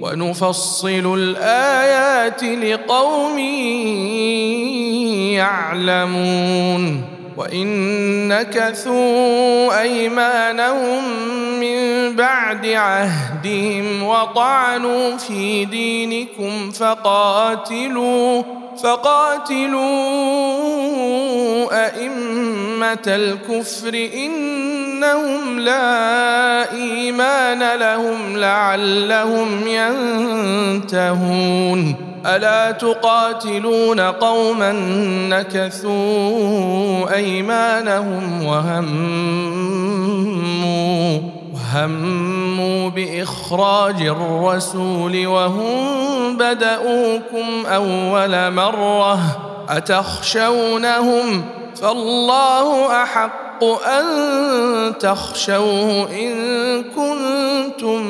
[0.00, 3.38] ونفصل الآيات لقوم
[5.38, 7.17] يعلمون.
[7.38, 11.04] وان نكثوا ايمانهم
[11.60, 18.42] من بعد عهدهم وطعنوا في دينكم فقاتلوا
[18.82, 19.78] فقاتلوا
[21.86, 29.66] ائمه الكفر انهم لا ايمان لهم لعلهم
[30.86, 34.72] ينتهون ألا تقاتلون قوما
[35.28, 39.78] نكثوا أيمانهم وهموا
[41.74, 49.18] هموا بإخراج الرسول وهم بدأوكم أول مرة
[49.68, 51.44] أتخشونهم
[51.76, 54.04] فالله أحق أن
[54.98, 56.34] تخشوه إن
[56.84, 58.02] كنتم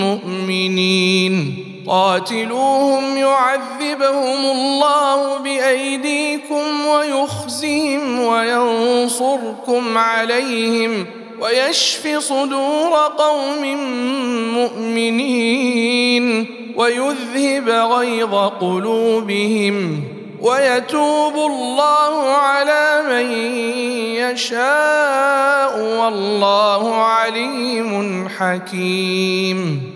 [0.00, 11.06] مؤمنين قاتلوهم يعذبهم الله بأيديكم ويخزيهم وينصركم عليهم
[11.40, 13.62] ويشف صدور قوم
[14.54, 16.46] مؤمنين
[16.76, 20.04] ويذهب غيظ قلوبهم
[20.40, 23.32] ويتوب الله على من
[24.16, 29.95] يشاء والله عليم حكيم.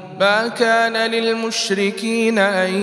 [0.21, 2.73] ما كان للمشركين أن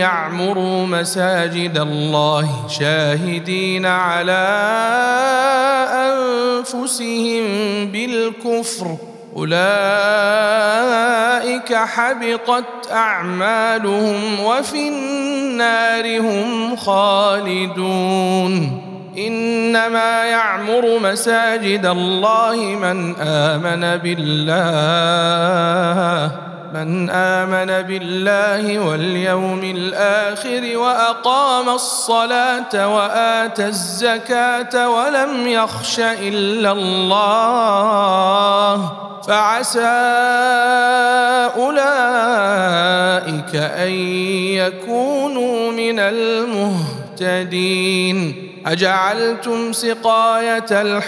[0.00, 4.46] يعمروا مساجد الله شاهدين على
[5.92, 7.44] أنفسهم
[7.92, 8.96] بالكفر.
[9.36, 9.60] أولئك
[11.74, 18.82] حبطت أعمالهم وفي النار هم خالدون.
[19.18, 24.56] إنما يعمر مساجد الله من آمن بالله.
[26.76, 38.92] من آمن بالله واليوم الآخر وأقام الصلاة وآتى الزكاة ولم يخش إلا الله
[39.26, 39.96] فعسى
[41.56, 43.90] أولئك أن
[44.60, 47.05] يكونوا من المهتدين.
[48.66, 51.06] أجعلتم سقاية الحاج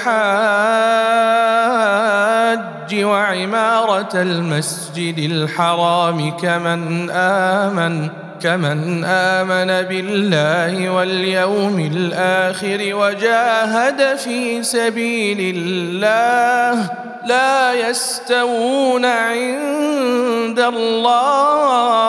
[3.05, 8.09] وعمارة المسجد الحرام كمن آمن
[8.43, 16.91] كمن آمن بالله واليوم الآخر وجاهد في سبيل الله.
[17.27, 22.09] لا يستوون عند الله.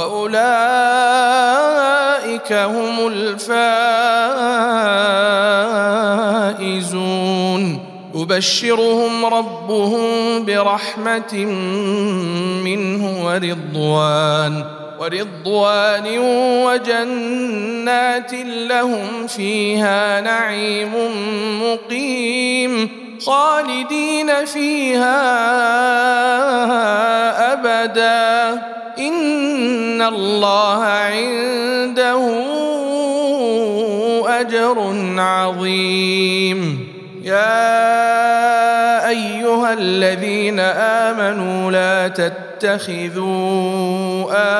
[0.00, 0.40] وأولئك
[2.52, 3.50] هم الفائزون.
[8.14, 11.34] يبشرهم ربهم برحمة
[12.64, 14.64] منه ورضوان
[15.00, 16.18] ورضوان
[16.66, 20.92] وجنات لهم فيها نعيم
[21.62, 22.88] مقيم.
[23.26, 25.20] خالدين فيها
[27.52, 28.62] أبدا.
[29.00, 32.20] ان الله عنده
[34.40, 34.76] اجر
[35.20, 36.90] عظيم.
[37.24, 43.50] يا ايها الذين امنوا لا تتخذوا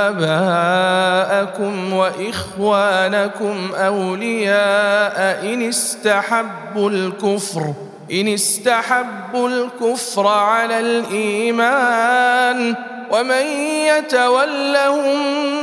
[0.09, 7.75] اباءكم واخوانكم اولياء ان استحبوا الكفر
[8.13, 12.75] ان استحبوا الكفر على الايمان
[13.11, 13.47] ومن
[13.87, 15.21] يتولهم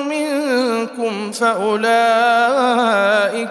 [0.10, 1.90] منكم فأولئك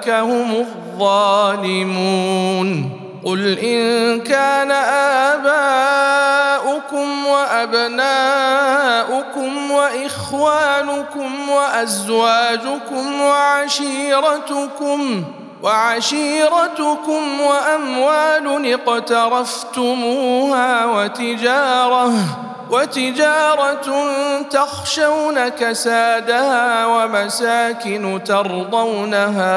[0.09, 0.67] هم
[0.99, 2.91] الظالمون.
[3.27, 4.71] قل إن كان
[5.33, 8.01] آباؤكم وأبناؤكم
[9.71, 15.25] وإخوانكم وأزواجكم وعشيرتكم
[15.63, 22.13] وعشيرتكم وأموال اقترفتموها وتجارة
[22.71, 23.87] وتجارة
[24.51, 29.57] تخشون كسادها ومساكن ترضونها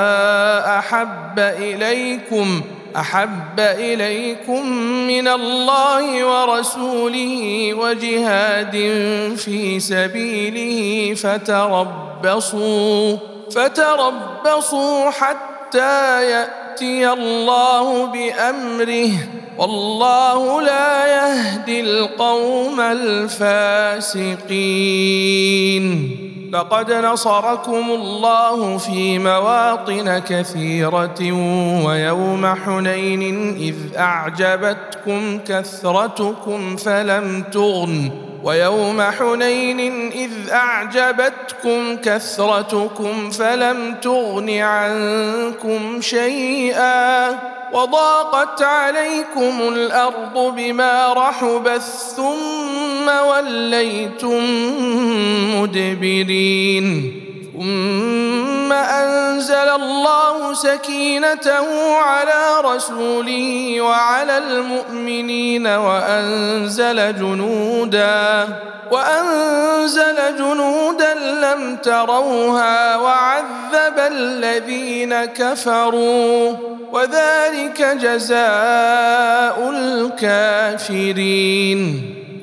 [0.80, 2.62] أحب إليكم
[2.96, 4.70] أحب إليكم
[5.08, 8.72] من الله ورسوله وجهاد
[9.38, 13.18] في سبيله فتربصوا
[13.52, 15.59] فتربصوا حتى
[16.22, 19.12] يأتي الله بأمره.
[19.58, 24.40] والله لا يهدي القوم الفاسقين.
[26.54, 31.32] لقد نصركم الله في مواطن كثيرة
[31.86, 38.29] ويوم حنين إذ أعجبتكم كثرتكم فلم تغن.
[38.44, 47.30] ويوم حنين إذ أعجبتكم كثرتكم فلم تغن عنكم شيئا
[47.74, 51.82] وضاقت عليكم الأرض بما رحبت
[52.16, 54.44] ثم وليتم
[55.62, 57.14] مدبرين.
[57.60, 60.19] ثم أنزل الله
[60.54, 68.48] سكينته على رسوله وعلى المؤمنين وأنزل جنودا
[68.92, 76.54] وأنزل جنودا لم تروها وعذب الذين كفروا
[76.92, 79.70] وذلك جزاء
[80.80, 81.40] الكافرين.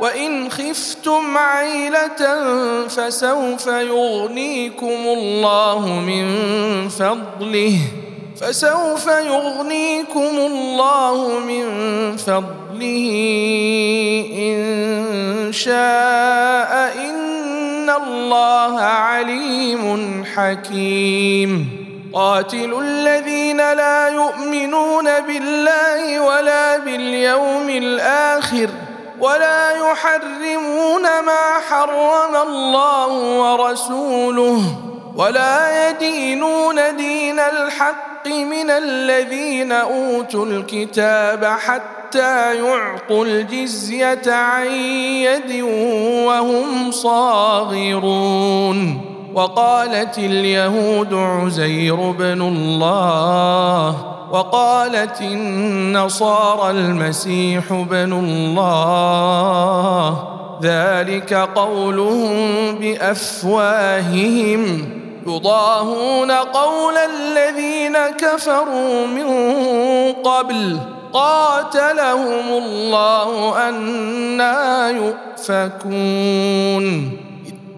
[0.00, 2.44] وإن خفتم عيلة
[2.88, 6.24] فسوف يغنيكم الله من
[6.88, 7.78] فضله.
[8.40, 11.66] فسوف يغنيكم الله من
[12.16, 13.10] فضله.
[14.32, 21.68] إن شاء إن الله عليم حكيم.
[22.12, 28.68] قاتلوا الذين لا يؤمنون بالله ولا باليوم الآخر.
[29.20, 33.08] ولا يحرمون ما حرم الله
[33.40, 34.62] ورسوله
[35.16, 45.62] ولا يدينون دين الحق من الذين أوتوا الكتاب حتى يعطوا الجزية عن يد
[46.26, 48.30] وهم صاغرون.
[49.34, 60.18] وقالت اليهود عزير بن الله وقالت النصارى المسيح بن الله.
[60.62, 64.88] ذلك قولهم بأفواههم.
[65.26, 69.28] يضاهون قول الذين كفروا من
[70.12, 70.78] قبل.
[71.12, 75.70] قاتلهم الله أنا يؤفكون.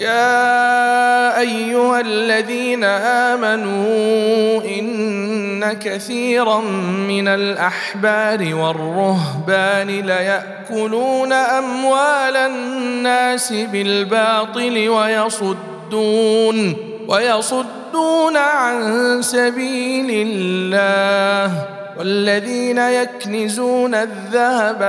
[0.00, 6.60] يا أيها الذين آمنوا إن كثيرا
[7.08, 16.76] من الأحبار والرهبان ليأكلون أموال الناس بالباطل ويصدون
[17.08, 21.64] ويصدون عن سبيل الله
[21.98, 24.82] والذين يكنزون الذهب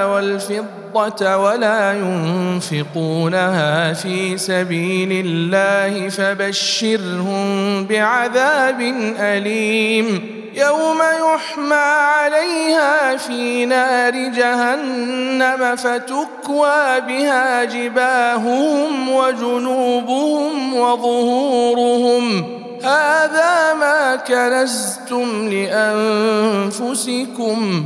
[0.94, 8.82] والفضة ولا ينفقونها في سبيل الله فبشرهم بعذاب
[9.20, 10.42] أليم.
[10.56, 22.44] يوم يحمى عليها في نار جهنم فتكوى بها جباههم وجنوبهم وظهورهم.
[22.84, 25.50] هذا ما كنزتم
[26.70, 27.86] لأنفسكم.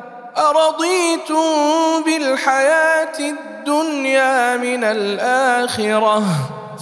[0.37, 6.23] أرضيتم بالحياة الدنيا من الآخرة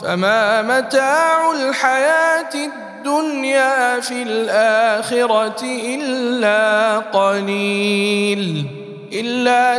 [0.03, 8.65] فما متاع الحياة الدنيا في الآخرة إلا قليل
[9.13, 9.77] إلا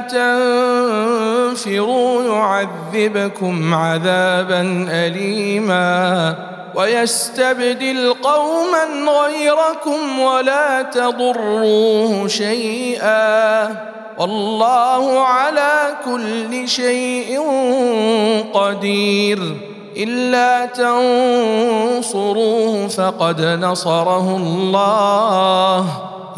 [1.58, 6.34] تنفروا يعذبكم عذابا اليما.
[6.74, 8.84] ويستبدل قوما
[9.22, 13.68] غيركم ولا تضروه شيئا
[14.18, 17.40] والله على كل شيء
[18.54, 19.56] قدير.
[19.96, 20.66] إلا
[22.06, 26.09] تنصروه فقد نصره الله.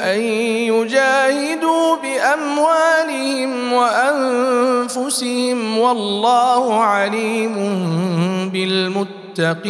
[0.00, 0.20] أن
[0.70, 7.54] يجاهدوا بأموالهم وأنفسهم والله عليم
[8.52, 9.64] بالمتقين.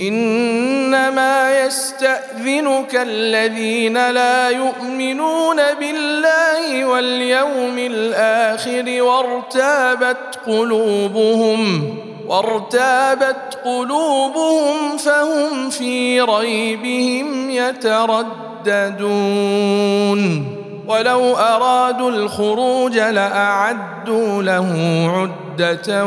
[0.00, 11.94] إنما يستأذنك الذين لا يؤمنون بالله واليوم الآخر وارتابت قلوبهم.
[12.30, 19.10] وارتابت قلوبهم فهم في ريبهم يترددون.
[20.86, 24.68] ولو أرادوا الخروج لأعدوا له
[25.14, 26.04] عدة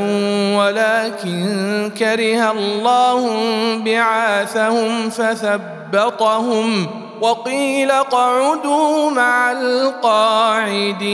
[0.58, 3.28] ولكن كره الله
[3.86, 6.88] بعاثهم فثبطهم
[7.22, 11.14] وقيل اقعدوا مع القاعدين.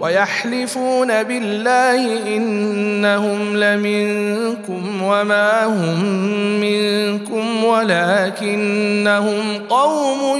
[0.00, 6.04] ويحلفون بالله إنهم لمنكم وما هم
[6.60, 10.38] منكم ولكنهم قوم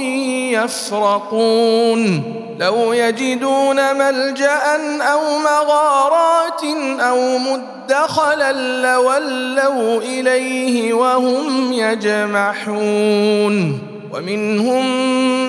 [0.51, 2.23] يفرقون.
[2.59, 4.61] لو يجدون ملجأ
[5.01, 6.63] أو مغارات
[6.99, 13.79] أو مدخلا لولوا إليه وهم يجمحون.
[14.13, 14.85] ومنهم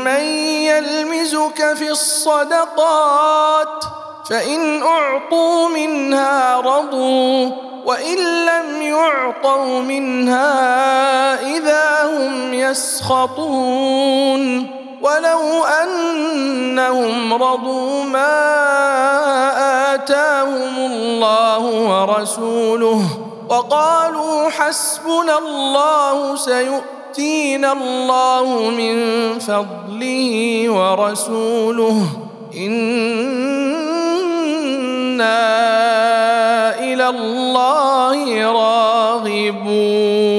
[0.04, 3.84] من يلمزك في الصدقات
[4.28, 7.50] فإن أعطوا منها رضوا
[7.86, 14.18] وإن لم يعطوا منها إذا هم يسخطون.
[15.02, 18.34] ولو أنهم رضوا ما
[19.94, 23.02] آتاهم الله ورسوله
[23.48, 28.98] وقالوا حسبنا الله سيؤتينا الله من
[29.38, 32.02] فضله ورسوله
[35.20, 38.52] أنا إلى الله
[39.22, 40.38] راغبون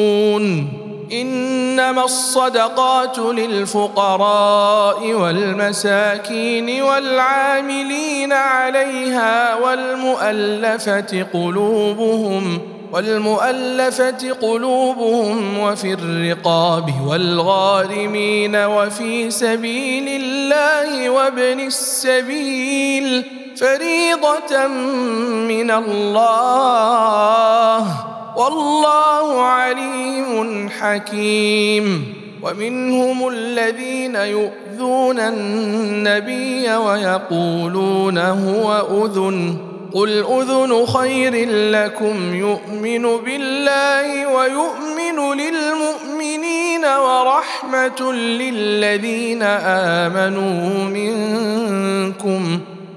[1.11, 12.59] انما الصدقات للفقراء والمساكين والعاملين عليها والمؤلفه قلوبهم
[12.91, 23.23] والمؤلفة قلوبهم وفي الرقاب والغارمين وفي سبيل الله وابن السبيل
[23.59, 24.67] فريضة
[25.47, 27.85] من الله.
[28.37, 32.13] والله عليم حكيم.
[32.43, 39.57] ومنهم الذين يؤذون النبي ويقولون هو أذن.
[39.93, 42.35] قل أذن خير لكم.
[42.35, 52.59] يؤمن بالله ويؤمن للمؤمنين ورحمة للذين آمنوا منكم.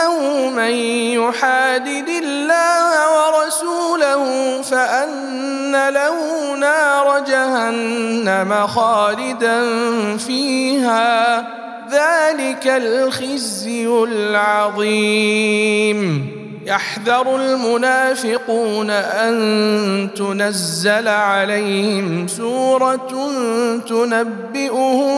[0.00, 0.70] انه من
[1.20, 9.66] يحادد الله ورسوله فأن له نار جهنم خالدا
[10.16, 11.40] فيها.
[11.90, 15.20] ذلك الخزي العظيم.
[16.66, 23.30] يحذر المنافقون أن تنزل عليهم سورة
[23.88, 25.14] تنبئهم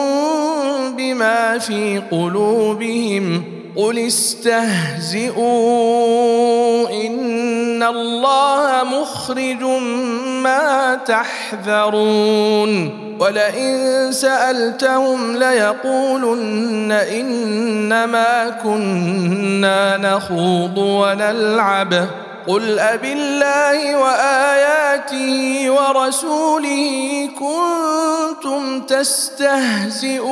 [0.96, 3.61] بما في قلوبهم.
[3.76, 5.40] قل استهزئوا
[6.90, 9.62] ان الله مخرج
[10.42, 22.08] ما تحذرون ولئن سالتهم ليقولن انما كنا نخوض ونلعب
[22.46, 30.22] قل أبالله وآياته ورسوله كنتم تستهزئون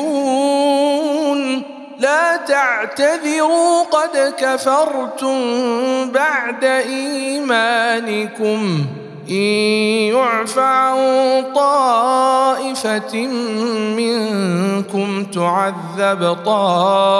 [2.00, 5.40] لا تعتذروا قد كفرتم
[6.10, 8.60] بعد إيمانكم.
[9.30, 9.34] إن
[10.16, 10.96] يعف عن
[11.54, 13.26] طائفة
[13.96, 17.18] منكم تعذب طائفة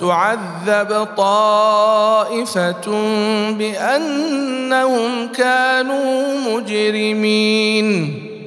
[0.00, 2.86] تعذب طائفة
[3.50, 8.25] بأنهم كانوا مجرمين.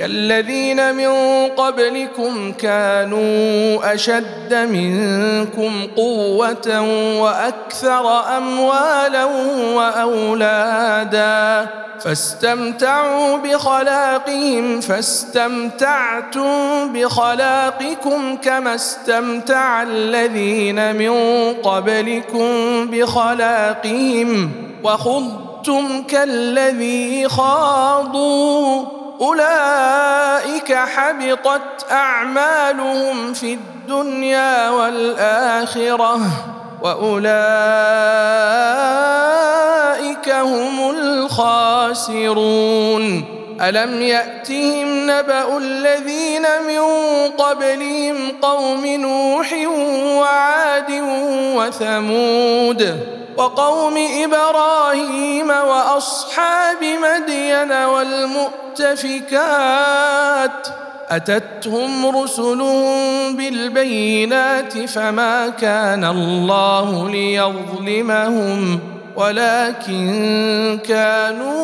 [0.00, 1.08] كالذين من
[1.46, 6.80] قبلكم كانوا أشد منكم قوة
[7.20, 9.24] وأكثر أموالا
[9.74, 11.66] وأولادا
[12.00, 16.48] فاستمتعوا بخلاقهم فاستمتعتم
[16.92, 21.14] بخلاقكم كما استمتع الذين من
[21.62, 22.50] قبلكم
[22.86, 24.50] بخلاقهم.
[24.84, 29.00] وخضتم كالذي خاضوا.
[29.20, 36.20] أولئك حبطت أعمالهم في الدنيا والآخرة
[36.82, 37.30] وأولئك
[40.28, 42.24] هم الخاسرون.
[43.60, 46.80] ألم يأتهم نبأ الذين من
[47.30, 49.52] قبلهم قوم نوح
[50.20, 50.90] وعاد
[51.56, 59.30] وثمود؟ وقوم إبراهيم وأصحاب مدين والمؤتفكات
[61.08, 68.80] أتتهم رسلهم بالبينات فما كان الله ليظلمهم
[69.16, 71.60] ولكن كانوا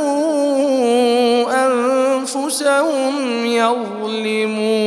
[1.67, 4.87] أنفسهم يظلمون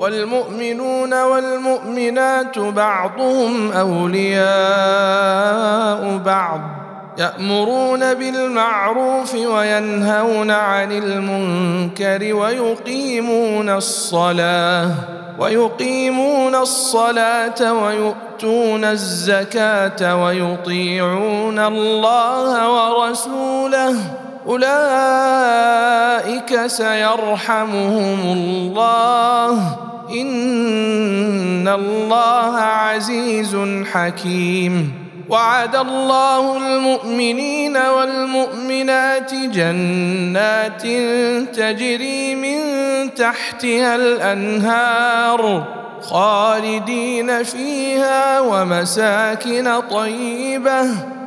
[0.00, 4.40] والمؤمنون والمؤمنات بعضهم أولياء
[6.24, 6.60] بعض
[7.18, 14.90] يأمرون بالمعروف وينهون عن المنكر ويقيمون الصلاة
[15.38, 24.19] ويقيمون الصلاة ويؤتون الزكاة ويطيعون الله ورسوله
[24.50, 24.70] أولئك
[26.66, 29.78] سيرحمهم الله.
[30.10, 33.56] إن الله عزيز
[33.92, 34.92] حكيم.
[35.28, 40.82] وعد الله المؤمنين والمؤمنات جنات
[41.56, 42.60] تجري من
[43.14, 45.64] تحتها الأنهار
[46.02, 51.19] خالدين فيها ومساكن طيبة.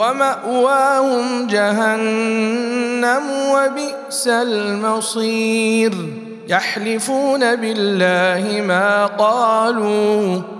[0.00, 5.92] ومأواهم جهنم وبئس المصير.
[6.48, 10.59] يحلفون بالله ما قالوا.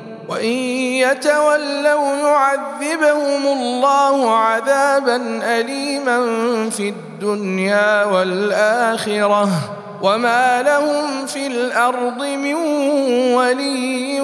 [0.31, 0.53] وإن
[1.03, 5.15] يتولوا يعذبهم الله عذابا
[5.59, 6.19] اليما
[6.69, 9.49] في الدنيا والآخرة
[10.01, 12.55] وما لهم في الأرض من
[13.35, 14.21] ولي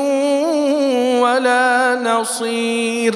[1.21, 3.15] ولا نصير.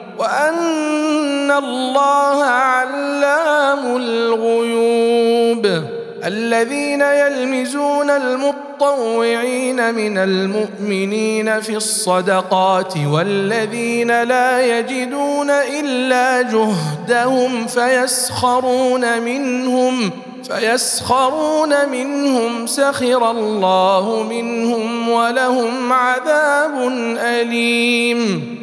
[0.21, 5.65] وأن الله علام الغيوب.
[6.25, 20.09] الذين يلمزون المطوعين من المؤمنين في الصدقات والذين لا يجدون إلا جهدهم فيسخرون منهم
[20.43, 28.60] فيسخرون منهم سخر الله منهم ولهم عذاب أليم.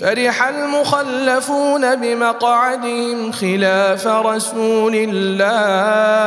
[0.00, 6.24] فرح المخلفون بمقعدهم خلاف رسول الله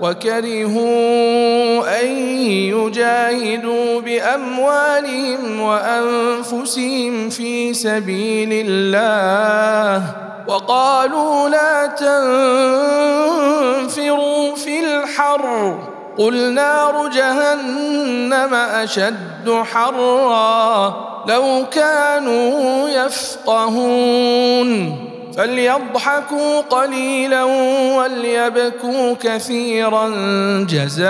[0.00, 2.06] وكرهوا أن
[2.46, 10.02] يجاهدوا بأموالهم وأنفسهم في سبيل الله
[10.48, 11.86] وقالوا لا
[13.86, 15.78] تنفروا في الحر
[16.20, 20.94] قل نار جهنم أشد حرا
[21.28, 24.70] لو كانوا يفقهون.
[25.36, 27.44] فليضحكوا قليلا
[27.96, 30.08] وليبكوا كثيرا
[30.68, 31.08] جزاء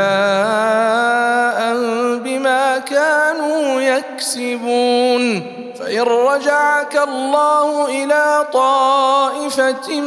[2.24, 5.42] بما كانوا يكسبون.
[5.80, 10.00] فإن رجعك الله إلى طائفة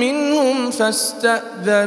[0.00, 1.86] منهم فاستأذنوك.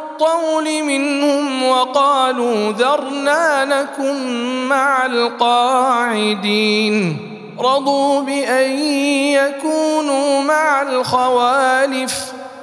[0.11, 4.15] الطول منهم وقالوا ذرنا نكن
[4.67, 6.47] مع القاعدين.
[7.59, 8.71] رضوا بأن
[9.33, 12.13] يكونوا مع الخوالف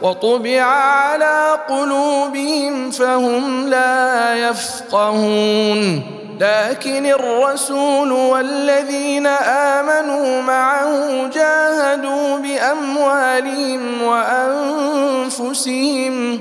[0.02, 6.02] وطبع على قلوبهم فهم لا يفقهون.
[6.40, 9.26] لكن الرسول والذين
[9.76, 14.02] آمنوا معه جاهدوا بأموالهم
[15.42, 16.40] وأنفسهم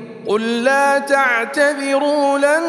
[0.27, 2.63] قل لا تعتذروا لن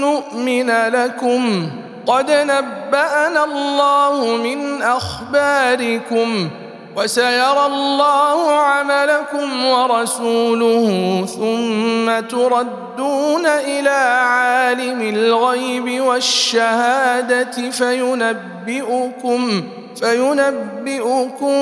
[0.00, 1.70] نؤمن لكم.
[2.06, 6.50] قد نبأنا الله من أخباركم.
[6.96, 10.86] وسيرى الله عملكم ورسوله
[11.26, 19.62] ثم تردون إلى عالم الغيب والشهادة فينبئكم
[19.96, 21.56] فينبئكم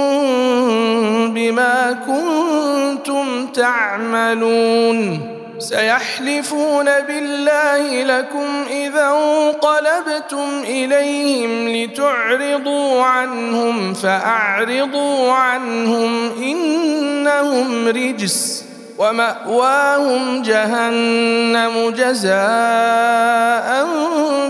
[1.35, 5.30] بما كنتم تعملون
[5.61, 18.65] سيحلفون بالله لكم إذا انقلبتم إليهم لتعرضوا عنهم فأعرضوا عنهم إنهم رجس
[18.99, 23.87] ومأواهم جهنم جزاء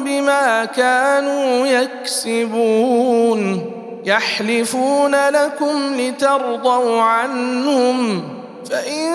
[0.04, 3.70] بما كانوا يكسبون.
[4.04, 8.39] يحلفون لكم لترضوا عنهم.
[8.70, 9.10] فإن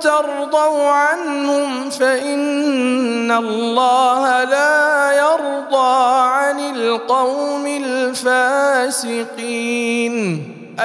[0.00, 9.16] ترضوا عنهم فإن الله لا يرضى عن القوم الفاسقين.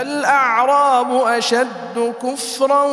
[0.01, 2.83] الأعراب أشد كفرا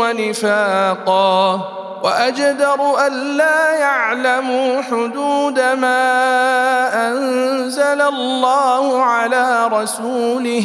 [0.00, 1.60] ونفاقا
[2.02, 10.64] وأجدر الا يعلموا حدود ما أنزل الله على رسوله.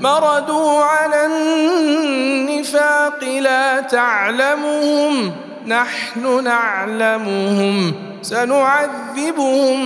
[0.00, 5.32] مردوا على النفاق لا تعلمهم
[5.66, 7.92] نحن نعلمهم.
[8.22, 9.78] سنعذبهم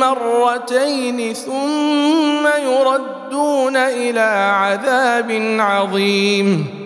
[0.00, 6.85] مرتين ثم يردون إلى عذاب عظيم.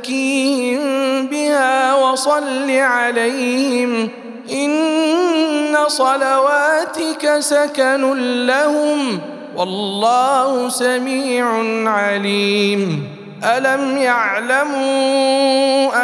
[0.00, 4.08] وتزكيهم بها وصل عليهم
[4.52, 9.20] ان صلواتك سكن لهم
[9.56, 11.46] والله سميع
[11.90, 13.04] عليم
[13.44, 14.78] الم يعلموا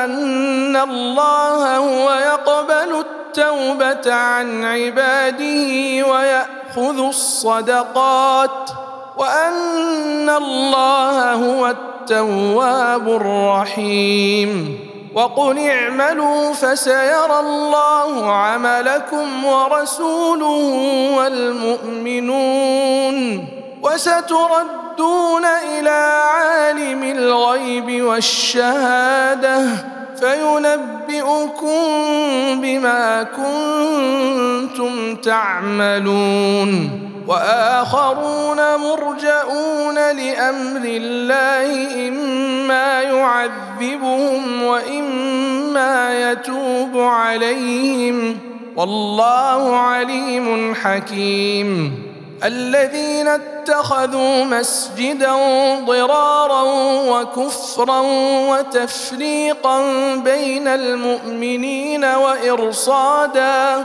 [0.05, 8.71] ان الله هو يقبل التوبه عن عباده وياخذ الصدقات
[9.17, 14.79] وأن الله هو التواب الرحيم.
[15.15, 20.73] وقل اعملوا فسيرى الله عملكم ورسوله
[21.17, 23.17] والمؤمنون.
[23.83, 29.67] وستردون إلى عالم الغيب والشهادة
[30.21, 31.81] فينبئكم
[32.61, 37.06] بما كنتم تعملون.
[37.29, 48.39] وآخرون مرجئون لأمر الله إما يعذبهم وإما يتوب عليهم.
[48.77, 52.03] والله عليم حكيم.
[52.45, 55.33] الذين اتخذوا مسجدا
[55.87, 56.63] ضرارا
[57.09, 58.01] وكفرا
[58.51, 59.81] وتفريقا
[60.17, 63.85] بين المؤمنين وإرصادا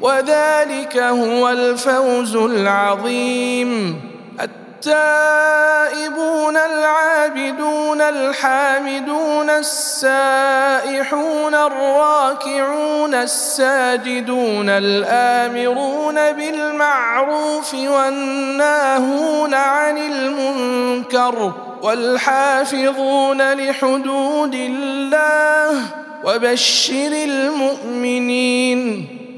[0.00, 4.00] وذلك هو الفوز العظيم.
[4.86, 25.82] التائبون العابدون الحامدون السائحون الراكعون الساجدون الآمرون بالمعروف والناهون عن المنكر والحافظون لحدود الله
[26.24, 29.19] وبشر المؤمنين.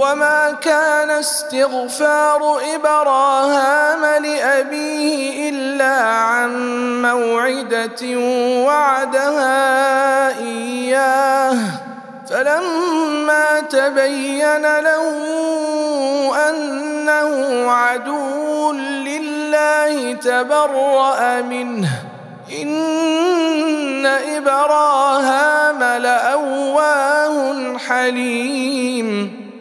[0.00, 6.52] وما كان استغفار ابراهام لابيه الا عن
[7.02, 8.18] موعده
[8.64, 11.56] وعدها اياه
[12.30, 15.04] فلما تبين له
[16.48, 21.88] انه عدو لله تبرا منه
[22.62, 29.39] ان ابراهام لاواه حليم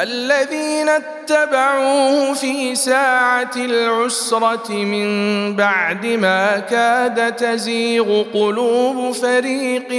[0.00, 5.06] الذين اتبعوه في ساعة العسرة من
[5.56, 9.92] بعد ما كاد تزيغ قلوب فريق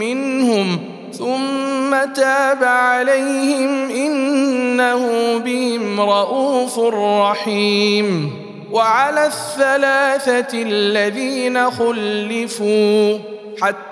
[0.00, 0.80] منهم
[1.12, 8.32] ثم تاب عليهم إنه بهم رءوف رحيم
[8.72, 13.18] وعلى الثلاثة الذين خلفوا
[13.62, 13.91] حتى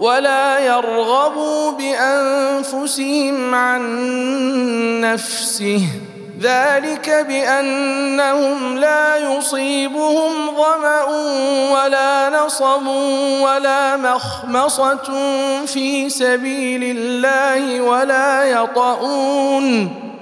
[0.00, 3.80] ولا يرغبوا بأنفسهم عن
[5.00, 5.86] نفسه.
[6.40, 11.04] ذلك بأنهم لا يصيبهم ظمأ
[11.72, 12.86] ولا نصب
[13.40, 15.12] ولا مخمصة
[15.66, 19.90] في سبيل الله ولا يطؤون.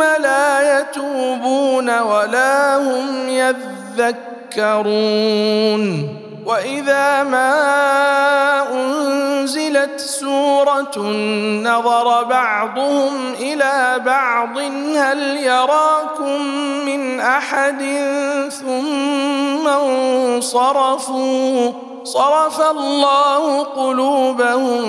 [0.00, 3.28] لا يتوبون ولا هم
[4.56, 5.00] يذكرون.
[6.46, 7.52] وإذا ما
[8.72, 10.98] أنزلت سورة
[11.62, 14.58] نظر بعضهم إلى بعض
[14.96, 16.42] هل يراكم
[16.86, 17.82] من أحد
[18.60, 21.10] ثم انصرفوا؟
[22.04, 24.82] صرف الله قلوبهم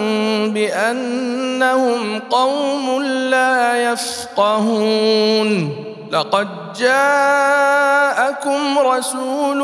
[0.54, 5.76] بأنهم قوم لا يفقهون.
[6.12, 6.48] لقد
[6.80, 9.58] جاءكم رسول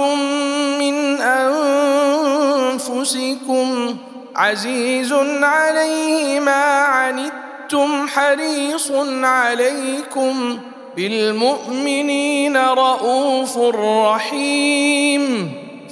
[0.80, 1.22] من
[2.82, 3.98] أنفسكم
[4.36, 8.92] عزيز عليه ما عنتم حريص
[9.24, 10.60] عليكم
[10.96, 15.54] بالمؤمنين رءوف رحيم.